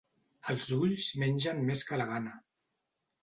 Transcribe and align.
Els 0.53 0.69
ulls 0.77 1.09
mengen 1.23 1.61
més 1.67 1.85
que 1.91 1.99
la 2.03 2.07
gana. 2.13 2.35